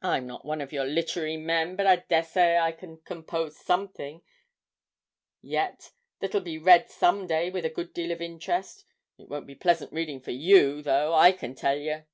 [0.00, 4.22] I'm not one of your littery men, but I dessey I can compose something
[5.42, 5.90] yet
[6.20, 8.86] that'll be read some day with a good deal of interest;
[9.18, 12.06] it won't be pleasant reading for you, though, I can tell yer!'